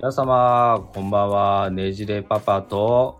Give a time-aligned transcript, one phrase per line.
[0.00, 1.70] 皆様、こんばんは。
[1.72, 3.18] ねじれパパと、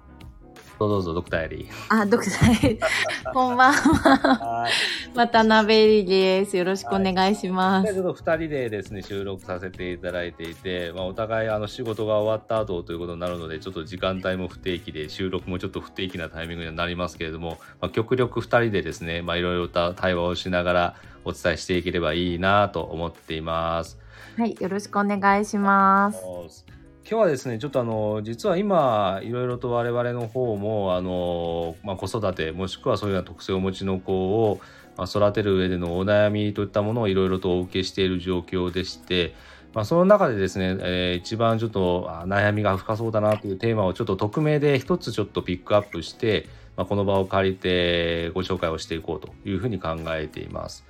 [0.79, 1.69] どうぞどうぞ、ドクターエリー。
[1.89, 2.81] あ、ドクターエリー。
[3.35, 4.69] こんばんは。
[5.13, 6.57] 渡辺エリーです。
[6.57, 7.93] よろしくお願いします。
[7.93, 23.99] ちょっと2人でですね、収録させていただいていて、まあ、お互いあの仕事が終わった後ということになるので、ちょっと時間帯も不定期で、収録もちょっと不定期なタイミングにはなりますけれども、まあ、極力2人でですね、まあ、いろいろと対話をしながらお伝えしていければいいなと思っています。
[24.37, 26.68] はい、よろしくお願いします。
[27.11, 34.61] 今日はですねちょっとあの実は今いろいろと我々の方もあの、まあ、子育てもしくはそういうような特性をお持ちの子を、
[34.99, 39.35] まあ、育てる上でのお悩みといったものをいろいろとお受けしている状況でして、
[39.73, 46.47] まあ、その中でですね、えー一番ちょっと悩みが深そうだなというテーマをちょっと匿名で一つちょっとピックアップして、
[46.77, 50.85] まあ、この場を借りてご紹介をしていこうというふうに考えています。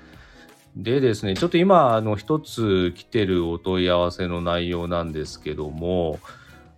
[0.79, 6.21] でですね、ちょっと今、あの、一つ来てるお問い合わせの内容なんですけども、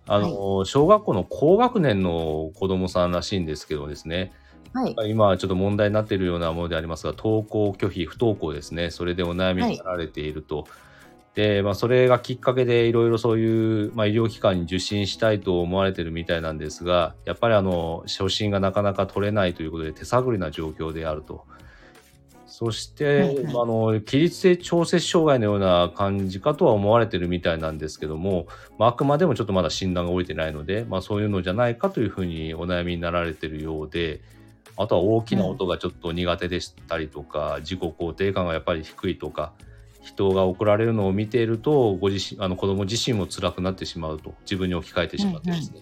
[0.07, 4.33] あの、小学校の高学年の子供さんらしいんですけどですね、
[4.73, 4.95] はい。
[5.11, 10.65] 今ちょっと問題になっているようなものでありますが、登校拒否、不登校ですね、それでお悩みになられていると。
[11.35, 21.45] で、まあ、それがきっかけでいろいろそういう、まあ、医療機関に受診したいと思われてるみたいなんですが、やっぱりあの、初診がなかなか取れないということで手探りな状況であると。
[22.63, 28.45] そして、はいはいあの、起立性調節障害のような感じかとは思われてるみたいなんですけども、
[28.77, 34.21] まあ、あくまでもちょっとまだ診断が下りてないので、まあ、そういうのじゃないかというふうにお悩みになられてるようで、
[34.77, 39.53] あとは大きな音がちょっと苦手でしたりとか、自己肯定感がやっぱり低いとか、
[40.03, 45.81] 人が怒られるのを見ていると、ご自身、あの子供自身も辛くなってしまうと、自分に置き換えてしまってですね。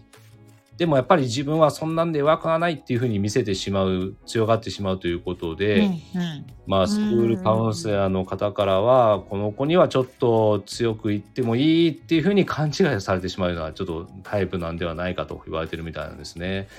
[0.79, 16.69] でもやっぱり自分はそんなんで弱くはないっていうふうに見せてしまう、強がってしまうということで、うんうんまあ、スクールカウンセラーの方からは、この子にはちょっと強く言ってもいいっていうふうに勘違いされてしまうような、ちょっとタイプなんではないかと言われてるみたいなんですね。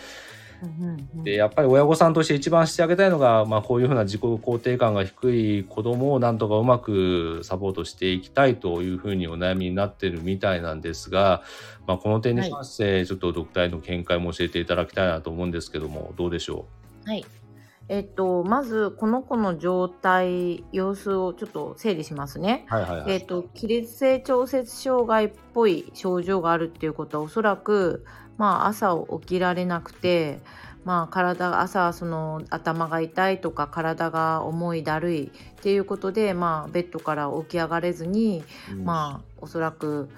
[1.25, 11.43] で、やっぱり親御さんとして一番してあげたいのが、まあ、こういうふうな自己肯定感が低い子供をなんとかうまくサポートしていきたいというふうにお悩みになってるみたいなんですが、
[11.87, 16.67] まあ、この点に関して、ちょっとドクターへの見解も教えていただきたいなと思うんですけども、どうでしょ
[17.05, 17.25] はい。
[17.91, 22.65] えっと、まず、この子の状態、様子をちょっと整理しますね。
[22.71, 23.13] うはいはいはい。
[23.15, 28.07] えっと、起立性調節障害っぽい症状があるっていうことはおそらく、
[28.39, 30.39] まあ、朝起きられなくて、
[30.85, 35.31] まあ、体朝その頭が痛いとか体が重いだるいっ
[35.61, 40.11] ていうことで、まあ、ベッドから起き上がれずに、うんまあおそらく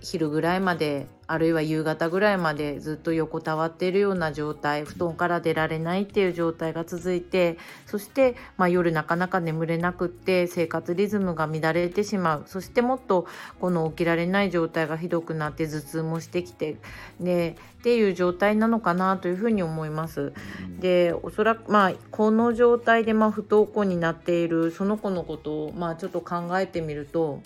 [0.00, 7.56] 昼ぐらいまであるいは夕方ぐらいまでずっと横たわっているような状態布団から出られないっていう状態が続いて
[7.86, 13.28] そして、まあ、夜なかなか眠れなくって生活リズムが乱れてしまうそしてもっと
[13.60, 16.78] この起きられない状態がひどくなって頭痛もしてきて
[17.20, 20.32] でっていう状態なのかなというふうに思います。
[20.80, 27.40] でおそらくまあこの状態でまあ不登校になっているその子のことをまあちょっと考えてみると、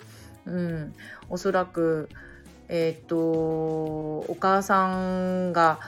[0.47, 0.95] うん、
[1.29, 2.09] おそらく
[2.69, 5.81] えっ、とお母さんが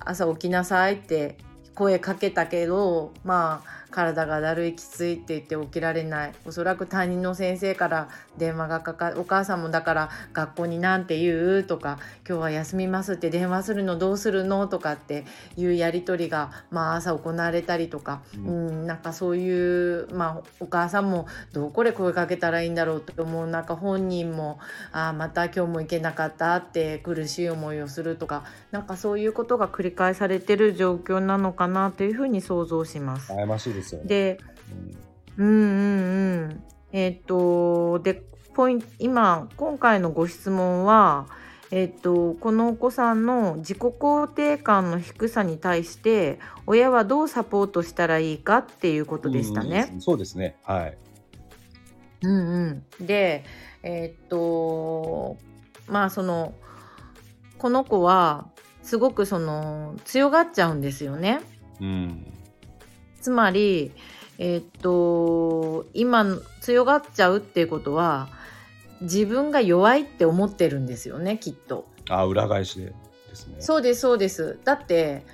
[0.00, 1.36] 朝起きなさいって
[1.74, 6.32] 声かけたけどまあ体がだるいきついって言って起きられない。
[6.44, 11.64] おそらく担任の先生から電話がかかお母さんもだから学校になんて言う？
[11.64, 11.98] とか
[12.28, 14.66] 今日は休みますって電話するのどうするの？
[14.68, 15.24] とかって
[15.56, 23.46] いうやり取りが、まあ、朝行われたりとか、ううんん、なんかそういう、まあ、お母さんもどこで声かけたらいいんだろうと思う。
[23.46, 24.58] なんか本人も
[24.92, 28.44] あーまた今日も行けなかったって苦しい思いをするとか。
[28.70, 33.32] なんかそういうことが繰り返されてる状況なのかなというふうに想像します。
[33.32, 34.08] 悩ましいですよね。
[34.08, 34.38] で
[34.70, 35.08] うん
[35.38, 35.60] うんうん
[36.50, 36.64] うん。
[36.92, 38.22] えっ、と、で、
[38.54, 41.26] ポイント、今、今回のご質問は、
[41.70, 49.90] えっ、と、このお子さんの自己肯定感の低さに対して、親はどうサポートしたらいいかっていうことでしたね。
[49.92, 50.56] うんそうですね。
[50.64, 50.98] はい。
[52.22, 53.06] うんうん。
[53.06, 53.44] で、
[53.84, 55.36] えっ、と、
[55.86, 56.52] まあ、その、
[57.58, 58.48] この子は、
[58.82, 61.40] すごくその、強がっちゃうんですよね。
[61.80, 62.27] うん。
[63.20, 63.92] つまり、
[64.38, 66.24] えーっと今
[66.60, 68.28] 強がっちゃうっていうことは
[69.00, 71.86] 自分が弱いって思ってるんですよねきっと。
[72.08, 73.56] あ、裏返しでですね。
[73.60, 74.58] そうですそうです。
[74.64, 75.24] だって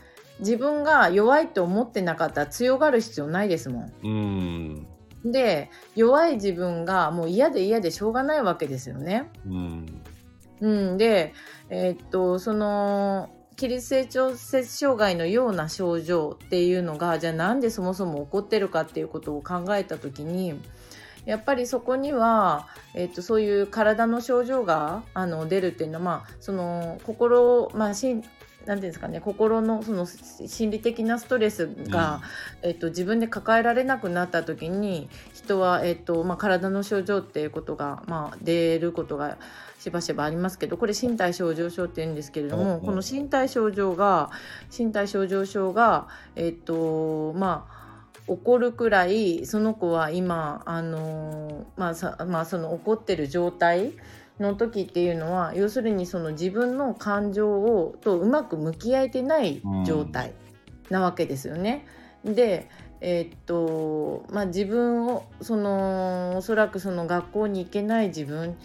[0.40, 3.92] 自分が弱いって思ってなかったら強がる必要ないですもん。
[4.02, 4.08] う
[5.28, 5.32] ん。
[5.32, 9.31] で弱い自分がもう嫌で嫌でしょうがないわけですよね。
[9.46, 10.02] うん。
[10.60, 11.32] うん、で、
[11.70, 20.61] えーっとその起立性調節障害のような症状っていうのがじゃあなんでそもそも起こってるかっていうことを考えた時に
[21.25, 28.23] やっぱりそこには、えっと、そういう体の症状があの出るっていうのは、まあ、その心、まあ、し
[28.64, 32.20] んなんていうんですかね心のその心理的なストレスが、
[32.62, 39.38] えっと、自分で抱えられなくなった時に人は、えっとまあ、体の症状っていうことが、まあ、出ることが
[39.78, 44.31] しばしばありますけどこれ身体症状症って言うんですけれども、この身体症状が
[44.76, 47.84] 身体症状症がえっとまあ
[48.26, 53.93] 起こるくらいその子は今あのまあさまあその起こってる状態
[54.40, 60.32] の時っていうのは要するにその自分の感情をとうまく向き合えてない状態
[60.90, 61.86] なわけですよね。
[62.25, 62.69] で
[63.00, 68.56] えー、っとまあ、自分をそのおそらくその学校に行けない自分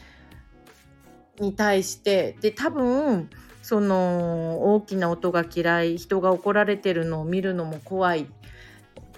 [1.39, 3.29] に対してで多分
[3.61, 8.27] その大きな音が嫌い人が怒られてるのを見るのも怖い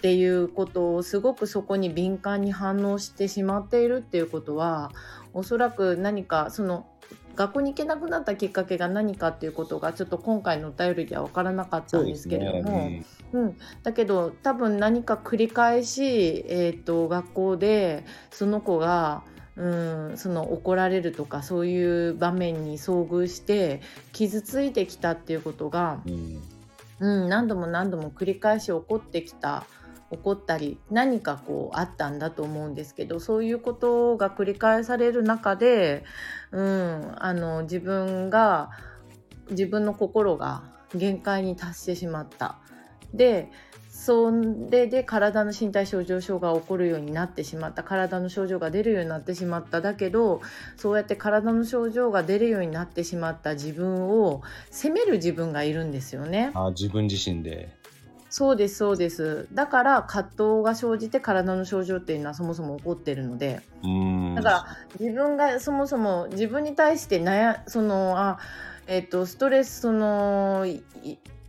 [0.01, 4.91] っていうことをすごくそこに敏感に反応してしまっているっていうことは
[5.35, 6.87] おそらく何かその
[7.35, 19.21] 学校に行けなくなったきっかけが何かっていうことがちょっと今回のお便りでは分からなかったんですけれども、ねうん、うん、だけど多分何か繰り返し、えーと、学校でその子が
[19.55, 23.81] うんその怒られるとかそういう場面に遭遇して
[24.13, 26.41] 傷ついてきたっていうことが、うん、
[27.01, 29.65] うん、何度も何度も繰り返し起こってきた。
[30.11, 36.03] 起こったり何かこうあったんだと思うんですけどそういうことが繰り返される中で、
[36.51, 38.71] うん、あの自分が
[39.49, 40.63] 自分の心が
[40.95, 42.57] 限界に達してしまった。
[43.13, 43.49] で
[43.89, 50.41] それで体の身体症状症が起こるようになってしまった体の症状が出るようになってしまっただけど
[50.77, 54.41] そうやって体の症状が出るようになってしまった自分を
[54.71, 56.51] 責める自分がいるんですよね。
[56.55, 57.75] あ自分自身で
[58.31, 59.49] そうですそうです。
[59.51, 63.61] だから葛藤が生じて体の症状っていうのはそもそも起こってるので。
[64.35, 64.65] だから
[65.01, 68.39] 自分がそもそも自分に対して悩そのあ
[68.87, 70.65] えっ、ー、とストレスその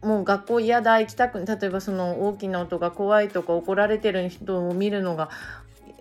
[0.03, 5.31] もう学校嫌だ行きたく例えばその大きな音が怖いとか怒られてる人を見るのが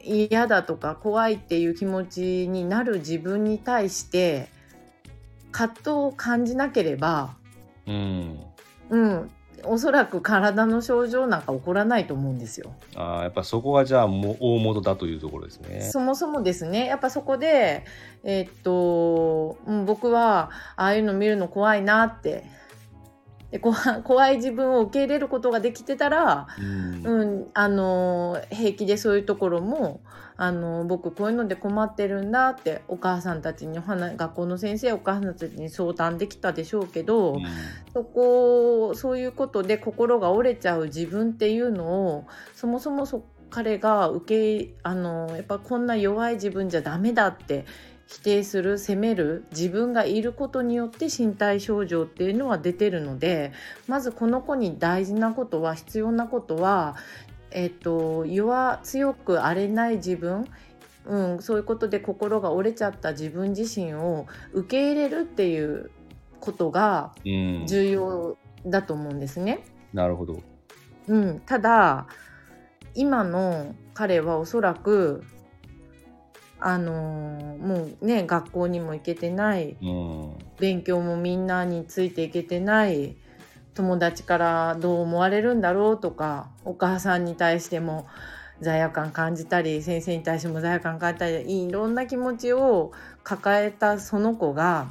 [0.03, 4.49] 嫌だとか怖いっていう気持ちになる自分に対して
[5.51, 7.35] 葛藤を感じなければ、
[7.85, 8.39] うん、
[8.89, 9.31] うん、
[9.65, 12.73] おそらく体の症状なんか起こらないと思うんですよ。
[12.95, 15.81] ああやっぱそこがじゃあもう大元だというところですね。
[15.81, 17.85] そもそもですねやっぱそこで
[18.23, 22.45] えー、っと僕はああいうの見るの怖いなって
[23.51, 30.01] で怖い自分を受け入れることができてたら、うん、うん、あの平気でそういうところも
[30.43, 37.43] あの僕こういうので困ってるんだってお母さんたちに学校の先生お母さんたちに相談できたでしょうけど、うん、
[37.93, 47.65] そこそういうことで心が折れちゃう自分っていうのをそもそもそ彼が受けあのやっぱこんな弱い自分じゃダメだって
[48.07, 53.53] 否定する責める自分がいることによって身体症状っていうのは出てるので
[53.87, 56.95] まずこの子に大事なことは必要なことは
[57.51, 60.47] えっと、弱強く荒れない自分、
[61.05, 65.91] うん、そういうことで心が折れちゃった自分自身を受け入れるっていう
[66.39, 69.63] ことが重要だと思うんですね。
[69.93, 70.41] うん、なるほど、
[71.07, 72.07] うん、ただ
[72.95, 75.23] 今の彼はおそらく
[76.59, 83.17] あのー、もうね学校にも行けてない、うん、勉強もみんなについていけてない
[83.73, 88.07] 友達からどう思われるんだろうとかお母さんに対しても
[88.61, 92.91] 罪悪感感じたり先生に対しても罪悪感感じたりいろんな気持ちを
[93.23, 94.87] 抱えたその子が、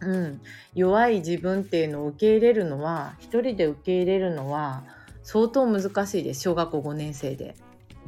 [0.00, 0.40] うん、
[0.74, 4.82] 弱い自分っていうのを受け入れるのは一人で受け入れるのは
[5.22, 7.54] 相当難しいです小学校5年生で。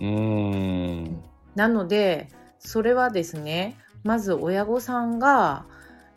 [0.01, 1.23] うん
[1.55, 5.65] なのでそれはですねまず親御さんが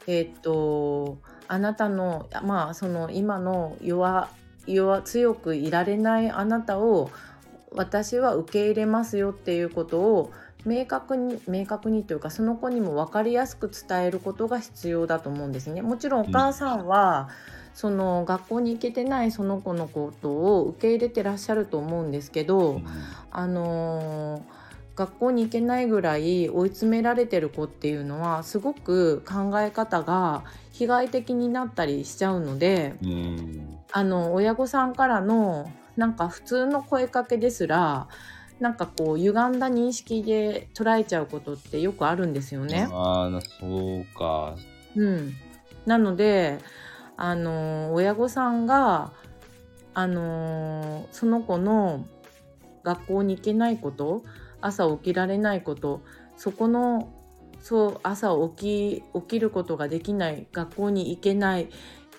[0.06, 4.30] えっ、とあなたのまあその今の弱
[4.68, 7.10] 弱強くいられないあなたを
[7.72, 10.32] 私は受け入れますよっていうことを
[10.64, 15.82] 明確に明確にというかその子にも分かりやすく伝えることが必要だと思うんですね。
[15.82, 22.86] もちろんお母さんは、うん、その学校に行けてないその子のことを受け入れてらっしゃると思うんですけど、うん、
[23.32, 24.59] あのー
[25.00, 32.96] 学校に行けないぐらい追い詰められてる子っていうのはすごく考え方が被害的になったりしちゃうので、
[33.94, 38.10] あの親御さんからのなんか普通の声かけですら
[38.60, 42.90] なんかこう歪んだ認識で捉えちゃうことってよくあるんですよね。
[42.92, 44.58] あそうか、
[44.98, 45.34] うん、
[45.86, 46.58] なので
[47.16, 49.14] あの親御さんが
[49.94, 52.06] あのその子の
[52.84, 54.24] 学校に行けないこと
[54.62, 56.02] 朝起きられないこと
[56.38, 57.14] そこの
[57.62, 61.70] そう朝起き起きることができない学校に行けない、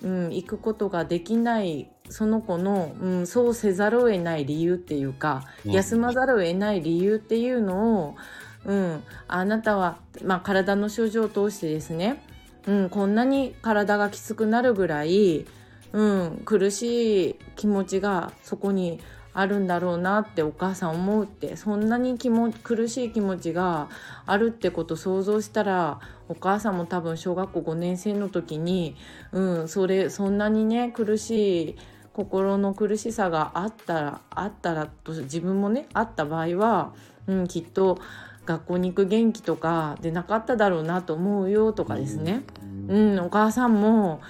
[0.02, 5.72] うん、行くことができないその子の、うん、そうせざるを得ない理由っていうか、うん。
[5.72, 8.16] 休まざるを得ない理由っていうのを、
[8.64, 12.22] うん、あなたは、まあ、体の症状を通してですね、
[12.66, 15.46] うん、こんなに体がきつくなるぐらい、
[15.92, 19.00] うん、苦しい気持ちがそこに
[19.32, 23.88] あるんだろうなってお母さん思うってそんなに気も苦しい気持ちが
[24.26, 28.96] あるってこと想像したらお母さんも多分小学校5年生の時に、
[29.32, 31.76] うん、それそんなにね苦しい
[32.12, 36.92] 心の苦しさがあったらあったらと自分もねあった場合は、
[37.26, 37.98] うん、きっと
[38.46, 42.42] 学校に行く元気とかでなかっただろうなと思うよとかですね。
[42.88, 44.20] うん、お母さんも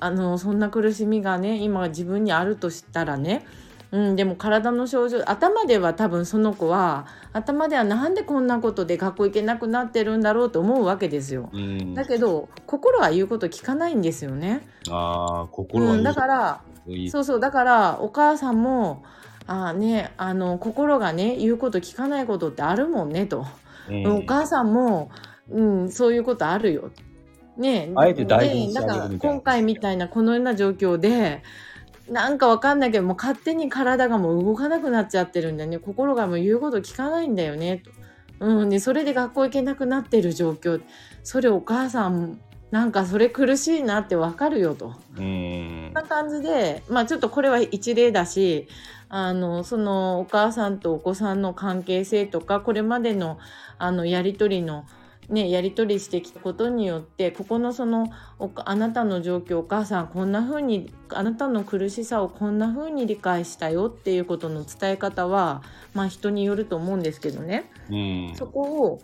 [0.00, 3.44] あのそんな苦しみがね今自分にあるとしたらね、
[3.90, 11.50] うん、でも体の症状頭では多分その子は頭ではなんでこんなことで学校行けなくなってるんだろうと思うわけですよ。
[11.52, 14.66] うんだけど心は言うこと聞かないんですよね。
[14.88, 16.60] ああ心は、うん、だから
[17.10, 19.02] そうそうだからお母さんも
[19.48, 23.46] あーねあの心がね言うこと聞かないことってあるもんねと、
[23.88, 24.06] うん。
[24.18, 25.10] お母さんも、
[25.50, 26.90] うん、そういうことあるよ。
[27.56, 27.90] ね。
[27.96, 31.42] あえて大事にしてあげ今回みたいなこのような状況で
[32.10, 35.78] なんかわかんないけどもう勝手に体がもう動かなくなっちゃってるんだよね。
[35.78, 37.90] 心がもう言うこと聞かないんだよねと。
[38.40, 40.82] うん、でそれで学校行けなくなってる状況。
[41.24, 42.38] それお母さん
[42.70, 44.94] なんかそれ苦しいなってわかるよと。
[45.16, 48.68] うんな感じで、まあちょっとこれは一例だし、
[49.08, 53.38] あの、そのお母さんとお子さんの関係性とか、これまでの
[53.78, 54.84] あのやりとりの、
[55.28, 65.62] ね、やり取りしてきたことによってここのそのおあなたの状況お母さんこんな風にあなたの苦しさをこんな風に理解したよっていうことの伝え方は
[65.94, 67.70] まあ人によると思うんですけどね。
[67.90, 69.00] うんそこを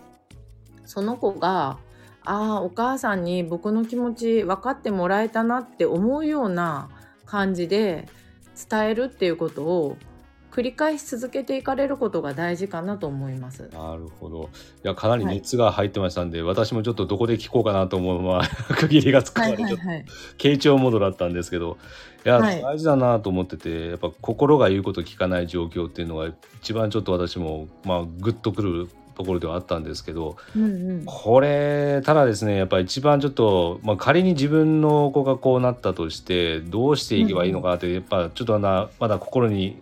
[0.86, 1.78] その子が
[2.24, 6.88] ああお母さんに僕の気持ち分かってもらえたなって思うような
[7.26, 8.08] 感じで
[8.70, 9.96] 伝えるっていうことを
[10.54, 13.68] 繰り返し続けていかれることが大事かなと思います。
[13.72, 14.50] なるほど。
[14.84, 20.04] いや、かなり熱が入ってましたんで、私もちょっとどこで聞こうかなと思うまま区切りがつくまで、ちょっとはい。
[20.38, 21.76] 傾聴モードだったんですけど、
[22.24, 31.02] いや、はい大事だなと思ってて、やっぱ心が言うこと聞かない状況っていうのが一番ちょっと私も、まあ、グッとくるところではあったんですけど、うんうん。
[31.04, 39.78] これ、ただですね、やっぱ一番ちょっと、まあ、仮に自分の子がこうなったとして、どうしていけばいいのかなって、やっぱちょっとなまだ心に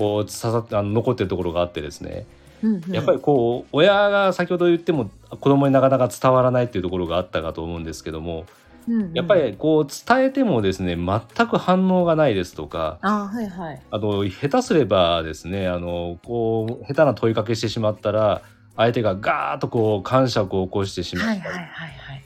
[0.00, 2.26] こう刺さってあの残ってるところがあってですね、
[2.62, 8.44] うんうんやっぱりこう親が先ほど言っても子供になかなか伝わらないっていうところがあったかと思うんですけども
[8.88, 13.82] うんうんやっぱりこう伝えてもですね全く反応がないですとかあはいはい。
[13.90, 18.42] あの下手すればですねあのこう下手な問いかけしてしまったら
[18.76, 22.24] 相手がガーッとこう感触を起こしてしまったりはいはいはいはい。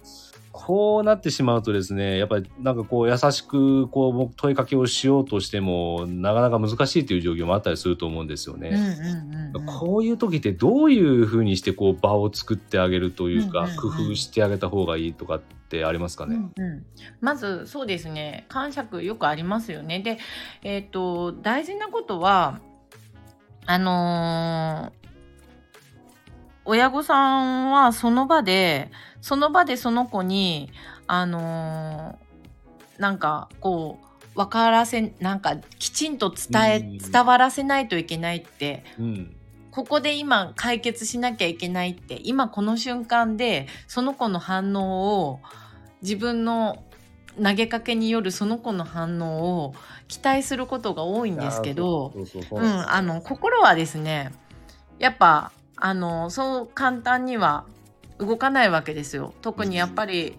[0.66, 8.71] こうなってしまうとですねやっぱりなんかこう優しくこう問いかけをしようとしてもなかなか難しいという状況もあったりすると思うんですよね。
[8.71, 8.87] うんうん
[9.35, 9.66] うんうん。
[9.66, 16.37] こういう時ってどういうふうにしてこう場を作ってあげるというか、うんうんうん工夫してあげた方がいいとかってありますかね？
[16.37, 16.87] うんうん、
[17.21, 20.00] まずそうですね感触よくありますよね。
[20.00, 20.18] で、
[20.62, 22.61] えっと大事なことは
[23.66, 25.03] あのー
[26.64, 28.90] 親御さんはその場で
[29.21, 30.71] その場でその子に
[31.06, 32.25] あのー
[32.99, 36.99] なんかこう分からせなんかきちんと伝えうん。
[36.99, 39.37] 伝わらせないといけないってうん。
[39.71, 45.40] ここで今解決しなきゃいけないって今この瞬間でその子の反応を
[46.00, 46.85] 自分の
[47.42, 49.75] 投げかけによるその子の反応を
[50.06, 52.14] 期待することが多いんですけど、
[53.23, 54.33] 心はですね
[55.00, 55.50] やっぱ
[55.87, 57.67] あのそう簡単には
[58.19, 59.35] 動かないわけですよ。
[59.43, 60.35] 特にやっぱり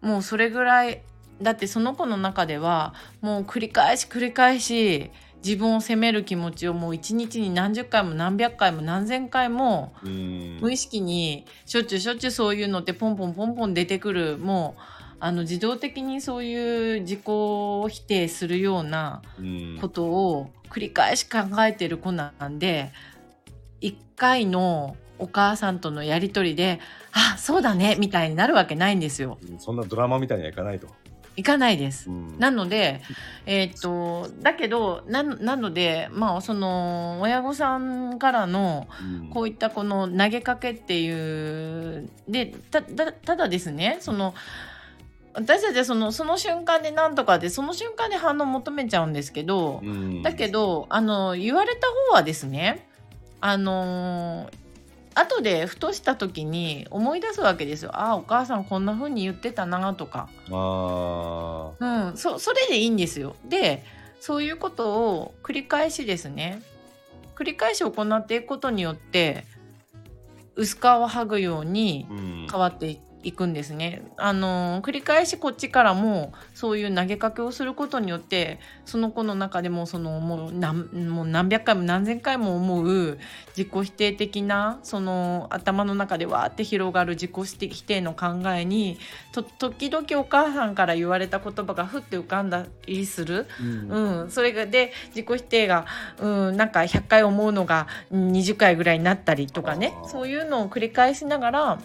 [0.00, 1.02] もうそれぐらい
[1.40, 5.12] だってその子の中ではもう繰り返し繰り返し
[5.44, 14.82] 自分を責める気持ちをもう一日に何十回も何百回も何千回もうん無意識にしょっちゅうしょっちゅうそういうのってポンポンポンポン出てくるもう
[15.20, 22.90] あの自動的にそういう自己否定するようなうんことを繰り返し考えてる子なんで
[23.80, 26.80] 一回のお母さんとのやり取りで
[27.12, 29.38] 「あそうだね」みたいになるわけないんですよ。
[29.58, 30.88] そんなドラマみたいにはいかないと。
[31.36, 32.10] いかないです。
[32.10, 33.00] うんなので、
[33.46, 44.34] えーっとだけどななのでまあその親御さんからのうんこういったこの投げかけっていうでただですねその
[45.32, 52.87] 私たちはそのその瞬間でなんとかでその瞬間で反応を求めちゃうんですけど、うんだけどあの言われた方はですね
[53.40, 54.68] あのー
[55.20, 57.90] 後でふとした時に思い出すわけですよ。
[57.92, 60.28] ああお母さんこんな風に言ってたなとか。
[60.50, 63.34] あうん、そそれでいいんですよ。
[63.44, 63.82] で
[64.20, 66.62] そういうことを繰り返しですね
[67.36, 69.44] 繰り返し行っていくことによって
[70.56, 72.06] 薄皮を剥ぐように
[72.50, 73.00] 変わってい
[73.32, 74.02] くんですね。
[74.16, 83.18] あの繰り返しこっちからもそういう投げかけをすることによってその子の中でもそのもう何もう何百回も何千回も思う
[83.56, 88.98] 自己否定的なその頭の中でわーって広がる自己否定の考えに
[89.32, 93.46] と時々お母さんから言われた言葉がふって浮かんだりする。
[93.60, 95.86] うんうん、それがで自己否定が、
[96.20, 101.78] うん、なんか100回思うのがうん20回ぐらいになったりとかねそういうのを繰り返しながら、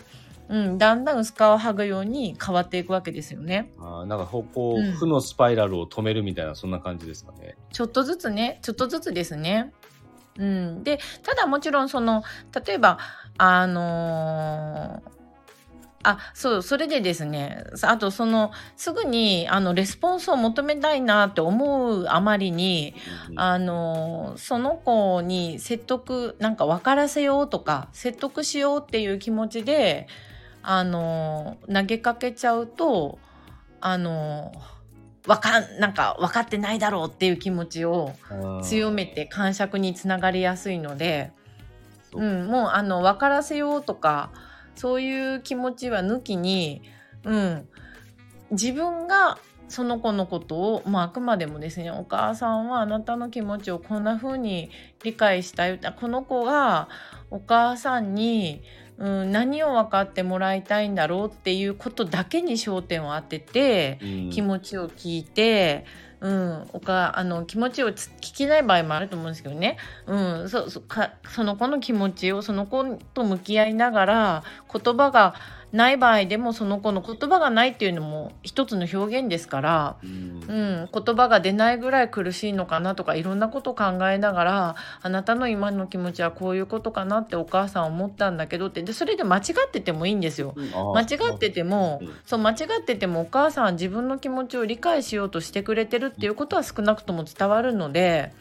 [0.53, 3.71] うん、だんだん薄皮を剥ぐように変わっていくわけですよね。
[3.79, 4.45] あーなんかこ
[4.77, 7.57] う、うん負のスパイラルを止めるみたいなそんな感じですかね。
[7.71, 9.73] ちょっとずつねちょっとずつですね。
[10.37, 12.23] うん、でただもちろんその
[12.65, 12.99] 例えば
[13.39, 15.13] あのー
[16.05, 22.93] あそうそれでですねさあとそのすぐにあのレスポンスを求めたいなって思うあまりに
[23.31, 30.07] うんあのその子に説得なんか分からせようとか説得しようっていう気持ちで
[30.63, 33.19] あの投げかけちゃうと
[33.81, 34.51] あの
[35.27, 38.13] わかんなんか分かってないだろうっていう気持ちを
[38.63, 41.31] 強めて感触につながりやすいので、
[42.13, 44.31] うん、もうあの分からせようとか
[44.75, 46.81] そういう気持ちは抜きに、
[47.23, 47.67] うん、
[48.51, 49.37] 自分が
[49.69, 54.69] その子のことを、まあ、あくまでもですねお母さんはあなたの気持ちをこんな風に
[55.03, 55.79] 理解したい。
[55.99, 56.89] この子が
[57.31, 58.61] お母さんに、
[58.97, 64.29] うん、何を分かってもらいたいんだろうっていうことだけに焦点を当ててうん。
[64.29, 65.85] 気持ちを聞いて、
[66.23, 72.83] うん、おかあの気持ちをつ聞けない場合もあると思うんですけどね、うん、そそかその子の気持ちをその子
[73.13, 75.35] と向き合いながら言葉が
[75.73, 80.43] ない場合でもその子の言葉がないっていうのも一つの表現ですから、うん。
[80.47, 90.53] うん、言葉が出ないぐらい苦しいのかなとかいろんなことを考えながらあなたの今の気持ちはこういうことかなってお母さん思ったんだけどってでそれで間違っててもいいんですよ。
[90.93, 92.13] 間違っててもうん。
[92.25, 98.31] そう間違っててもお母さんは自分の気持ちを理解しようとしてくれてるっていうことは少なくとも伝わるので、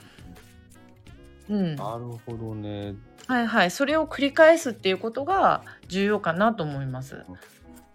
[1.49, 2.95] うん、なるほどね。
[3.27, 3.71] はいはい。
[3.71, 7.25] それを繰り返すっていうことが重要かなと思います。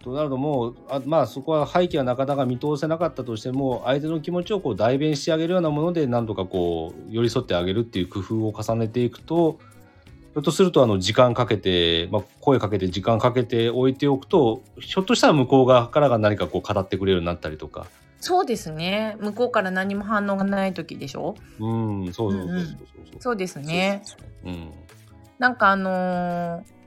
[0.02, 9.58] となるともうあまあそこは背景はなかなか見通せなかったとしても相手の気持ちをこう代弁してあげるようなもので何とかこう寄り添ってあげるっていう工夫を重ねていくと
[10.32, 17.86] ひょっとするとあの時間かけて、まあ、声かけて時間かけて置いておくとひょっとしたら向こう側からが何かこう語ってくれるようになったりとか。
[18.20, 19.16] そうですね。
[19.20, 21.34] 向こうから何も反応がない時でしょ？
[21.58, 23.20] うんそうそうそうそうそう。
[23.20, 24.02] そうですね。
[24.44, 24.70] うん
[25.38, 26.78] なんかあのー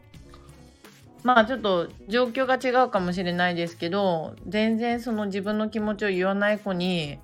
[1.23, 7.19] まあちょっと状況が違うかもしれないですけど全然その自分の気持ちを言わない子に、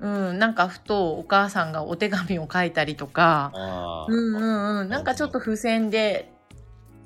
[0.00, 3.52] うん、なんかふとお母さんがお手紙を書いたりとか、
[4.08, 6.32] うんうんうん、なんかちょっと付箋で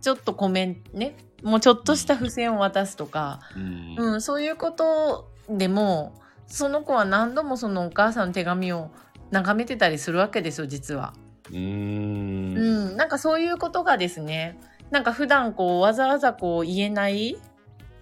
[0.00, 4.12] ちょっとコメントねもうちょっとした付箋を渡すとか、うん。
[4.14, 6.14] うん、そういうことでも
[6.46, 8.90] その子は何度もそのお母さんの手紙を
[9.30, 11.14] 眺めてたりするわけですよ実は。
[11.50, 12.56] うーん。
[12.56, 14.58] うん、なんかそういうことがですね
[14.90, 17.36] なんか普段こうわざわざこう言えない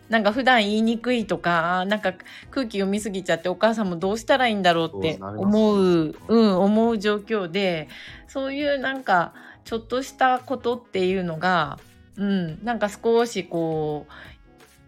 [0.09, 2.15] なんか普段言いにくいとかなんか
[2.51, 7.89] 空気読みすぎちゃってお母さんもどうしたらいいんだろうってそうう、うん、思う状況で
[8.27, 9.35] そういうなんか
[9.65, 11.79] ちょっとしたことっていうのが、
[12.17, 14.07] うん、なんか少しこ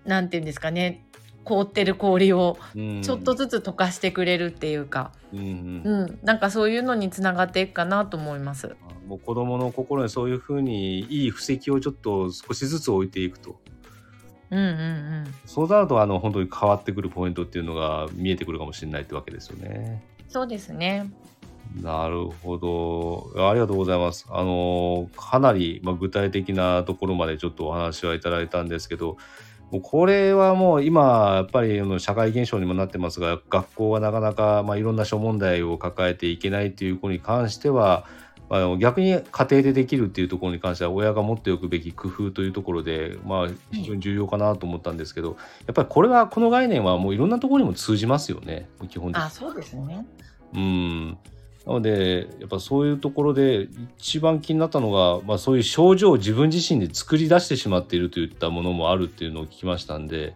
[0.07, 1.05] うなんていうんですかね
[1.45, 5.47] 凍ってる氷をうんちょっとずつ溶かしてくれるっていうか、うんうん
[5.85, 8.77] うん、なんかそういうのにつながっていくかなと思います。
[9.07, 13.59] もう子供の心にそういうふうにいい布石をちょっと少しずつ置いていくと
[14.51, 14.69] うんうんう
[15.23, 20.05] んそうなるとあの本当に変わってくるポイントっていうのが見えてくるかもしれないってわけですよね。
[20.29, 21.11] そうですね。
[21.81, 24.27] なるほどありがとうございます。
[24.29, 29.19] あのかなり、まあ、具体的なところまでちょっとお話はいただいたんですけど
[29.71, 38.07] もうこれはもう今やっぱり社会現象にもなってますが学校はなかなか、まあ、いろんな諸問題を抱えていけないっていう子に関しては
[38.81, 45.37] 逆に家庭でできるっていうところに関しては親が持っておくべき工夫というところで、まあ、非常に重要かなと思ったんですけど、
[45.69, 49.31] やっぱりこれはこの概念はもういろんなところにも通じますよね基本的にあ、。
[49.31, 50.05] そうですね。
[50.53, 51.19] うん
[51.67, 53.69] なのでやっぱそういうところで
[53.99, 60.35] 一番気になったのが、まあ、そういう症状を自分自身で作り出してしまっているといったものもあるっていうのを聞きましたんで、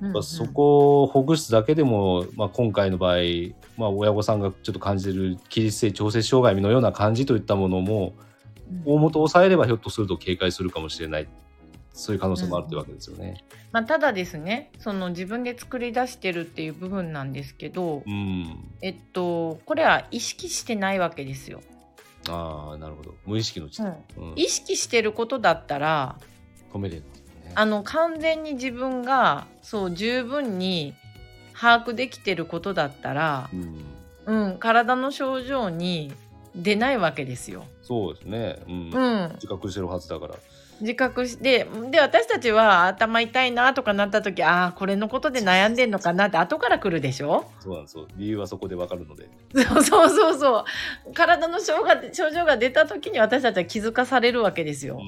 [0.00, 0.12] うんうん。
[0.14, 3.16] まあそこをほぐすだけでも、まあ、今回の場合、
[3.76, 8.14] まあ、親御さんがちょっと感じている起立性調節障害のような感じといったものも
[8.84, 11.28] 大元を抑えればひょっとすると警戒するかもしれない
[11.96, 13.42] そういう可能性もあるというわけですよね。
[13.72, 21.62] まあ、ただですねその自分で作り出してるっていう部分なんですけど、うん、えっとこれは意識してないわけですよ。
[22.28, 23.68] ああなるほど無意識の
[24.18, 26.18] うん意識してることだったら
[26.72, 27.52] 止めれるね。
[27.54, 30.94] あの完全に自分がそう十分に
[31.58, 33.48] 把握できてることだったら、
[34.26, 36.12] うん、うん、体の症状に
[36.54, 37.64] 出ないわけですよ。
[37.82, 40.34] そうですね、うんうん、自覚してるはずだから。
[40.80, 47.50] 自覚してで私たちは頭痛いなとかなった時ああこれのことで悩んでんのかなって後から来るでしょ？
[47.60, 48.06] そうなんですよ。
[48.16, 49.28] 理由はそこでわかるので。
[49.54, 50.64] そうそうそうそ
[51.08, 51.14] う。
[51.14, 55.00] 体の症が症状が出た時に私たちは気づかされるわけですよ。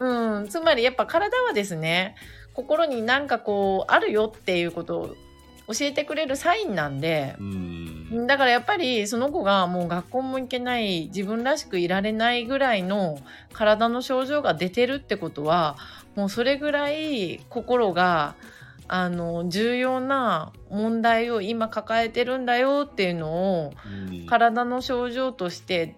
[0.00, 0.04] う。
[0.04, 0.38] ん。
[0.38, 2.14] うん、つまりやっぱ体はですね
[2.54, 5.08] 心になんかこうあるよっていうことを
[5.68, 13.18] 教えてくれるサインなんでうんだからやっぱりその子がもう学校も行けない自分らしくいられないぐらいの
[13.52, 15.76] 体の症状が出てるってことは
[16.16, 18.34] もうそれぐらい心が
[18.88, 23.72] あの重要な問題を今抱えてるんだよっていうのを
[24.10, 24.26] うん。
[24.26, 25.96] 体の症状として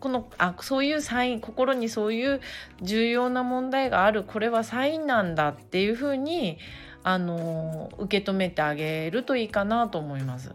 [0.00, 2.40] このあそういうサイン心にそういう
[2.80, 6.58] 重要な問題があるこれはサインなんだっていうふうに
[7.04, 10.52] あの受け止めてあげるといいかなと思います。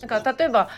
[0.00, 0.68] だから例えば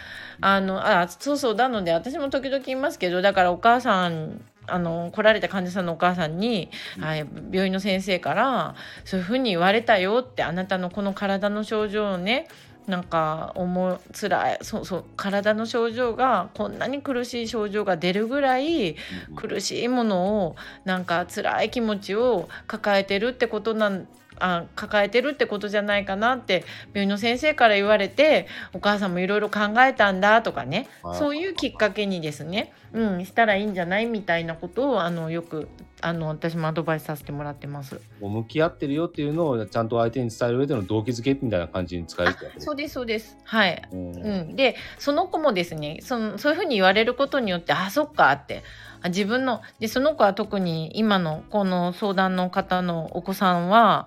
[0.41, 7.05] あのあそうそうなので私も時々言いますけどだからお母さんあの来られた患者さんのお母さんに、うん。
[7.05, 12.49] あ病院の先生からそういうふうに言われたよってあなたのこの体の症状をね
[12.87, 18.95] なんか思うつらいそうそう体の症状がこんなに苦しい症状が出るぐらいう
[19.33, 19.37] ん。
[19.37, 24.07] 苦しいものをなんか辛い気持ちを抱えてるってことなん
[24.41, 30.89] あ抱えてるってことじゃないかなって病院の先生から言われてお母さんもいろいろ考えたんだとかね。
[31.03, 35.69] はいそういうきっかけにですね、うん、したらいいんじゃないみたいなことをあのよく
[36.01, 38.01] あの私もアドバイスさせてもらってます。
[38.21, 43.37] もう向き合ってるよっていうのをちゃんと相手に伝える上での動機づけみたいな感じに使えるそうですそうです。
[43.45, 43.83] はい。
[43.93, 44.15] うん。
[44.15, 48.63] うん、でその子もですねそのそういうふうに言われることによってあそっかって
[49.03, 49.63] あ自分の。
[49.79, 54.07] でその子は特に今のこの相談の方のお子さんは、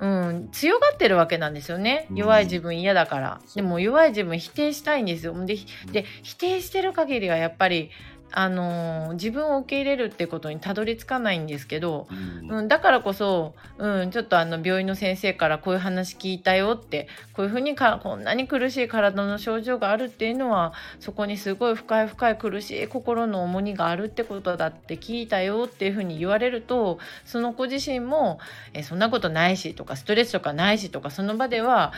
[0.00, 2.06] うん、強がってるわけなんですよね。
[2.10, 2.16] うん。
[2.16, 5.34] 弱い自分嫌だから、でも弱い自分否定したいんですよ。
[5.44, 5.56] で
[5.92, 7.90] で否定してる限りはやっぱり
[8.32, 12.58] あのー自分を受け入れるってことにたどり着かないんですけど、うん。
[12.58, 28.38] うん、だからこそ、うん、ちょっとあの病院の先生からこういう話聞いたよってこういうふうにかこんなに苦しい体の症状があるっていうのはそこにすごい深い深い苦しい心の重荷があるってことだって聞いたよっていうふうに言われるとその子自身も
[28.74, 31.92] えそんなことないしとかストレスとかないしとかその場では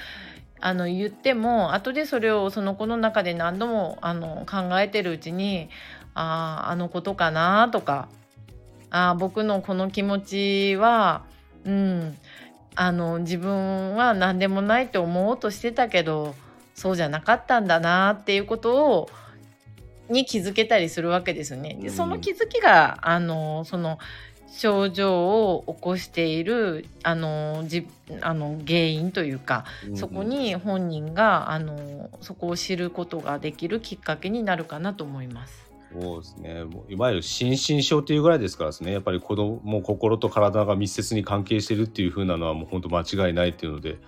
[0.60, 5.70] あの言っても後でそれをその子の中で何度もあの考えてるうちに
[6.14, 8.08] あああのことかなとか
[8.90, 11.24] あー僕のこの気持ちは
[11.64, 12.16] うん
[12.74, 16.34] あの自分は何でもないって思おうとしてたけど
[16.74, 19.10] そうじゃなかったんだなっていうことを
[20.08, 21.74] に気づけたりするわけですよね。
[21.76, 23.98] うんでその気づきがあのその
[24.52, 27.86] 症状を起こしているあのじ
[28.20, 35.69] あの原因というか、うんそこに本人があのそこを知ることができるきっかけになるかなと思います。
[35.92, 43.98] そうですねもういわゆる心身症っていうぐらいですからですねやっぱり子供も心と体が密接に関係してるっていう風なのはもう本当間違いないっていうので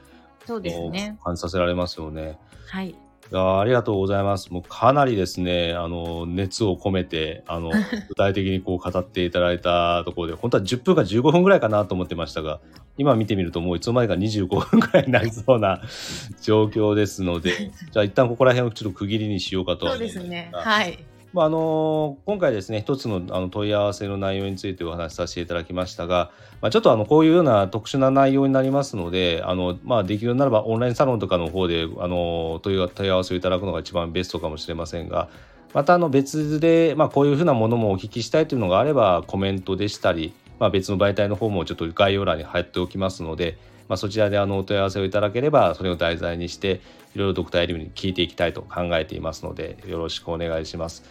[0.46, 1.18] そうですね。
[1.22, 2.38] 感じさせられますよね。
[2.68, 2.90] はい。
[2.90, 4.52] いやーありがとうございます。
[4.52, 7.70] もうかなりですね、あの熱を込めて、あの
[8.08, 12.60] 具体的にこう語っていただいたところで、本当は10分か15分ぐらいかなと思ってましたが、
[12.98, 15.80] 今見てみるともういつの間にか25分ぐらいになりそうな
[16.42, 20.50] 状況ですので、じゃあ一旦ここら辺をちょっと区切りにしようかとはそうですね。
[20.52, 20.98] がはい。
[21.32, 35.28] まああの今回ですね一つのあの問い合わせの内容についてお話しさせていただきましたが、まあ、ちょっとあのこういうような特殊な内容になりますのであの、まあ、できるならばオンラインサロンとかの方であの問い合わせをいただくのが一番ベストかもしれませんが
[35.72, 43.56] またあの別で、まあ、こういうふうなものもお聞きしたいというのがあればコメントでしたり、まあ、別の媒体の方もちょっと概要欄に貼っておきますので、
[43.92, 46.80] まあ、そちらであのお問い合わせをいただければそれを題材にして
[47.14, 51.04] いろいろドクターエリムに聞いていきたいと考えていますのでよろしくお願いします。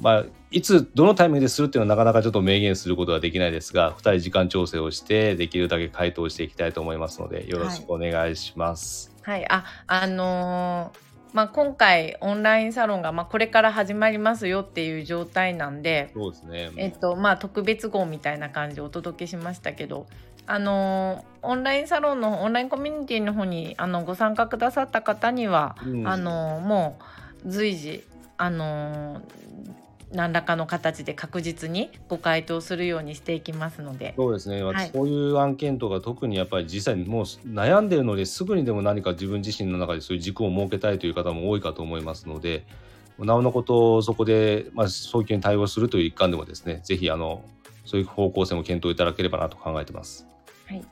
[0.00, 9.14] まあ、いつどのタイミングでするっていうのはなかなかちょっと明言することはできないですが2人時間調整をしてできるだけ回答していきたいと思いますのでよろしくお願いします。
[9.22, 9.46] はい。
[9.48, 16.70] あ、あのーまあ、今回オンラインサロンが、まあ、これから始まりますよっていう状態なんで、そうですね。
[16.76, 20.06] えっとまあ、特別号みたいな感じでお届けしましたけど、
[20.46, 26.98] あのーオンラインサロンのオンラインコミュニティの方にあのご参加くださった方には、うんあのーも
[27.44, 28.02] う随時、
[28.38, 29.20] あのー
[30.14, 34.14] 何らかの形で確実にご回答するようにしていきますので。
[34.16, 42.64] そうですね、はいそういう案件とか特にやっぱり実際にもう悩んでるのですぐにでも何か自分自身の中でそういう軸を設けたいという方も多いかと思いますので
[43.18, 47.44] なおのことそこで、まあ、早急に対応するという一環でもですねぜひあの
[47.84, 50.26] そういう方向性も検討いただければなと考えてます。
[50.66, 50.84] はい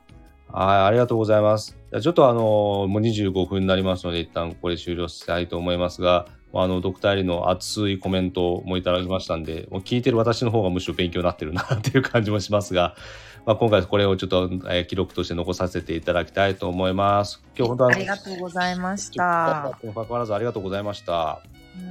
[0.53, 1.75] はい、ありがとうございます。
[1.89, 12.95] じゃあちょっとあの、もう25分になりますので、一旦ここで終了したいと思いますが、あの、ドクターエリの熱いコメントもいただきましたんで、もう聞いてる私の方がむしろ勉強になってるなっていう感じもしますが、
[13.47, 17.43] まあ、今回これをちょっと、えー記録として残させていただきたいと思います。
[17.57, 19.75] 今日本当はありがとうございました。
[19.81, 21.13] にもかかわらずありがとうございました。
[21.13, 21.41] は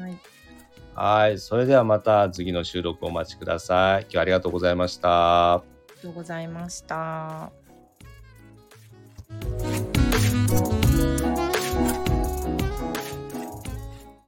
[0.09, 0.33] い
[0.95, 4.03] はい、それではまた次の収録お待ちください。
[4.03, 5.55] 今日はありがとうございました。
[5.55, 7.62] ありがとうございました。
[9.40, 9.72] Bye.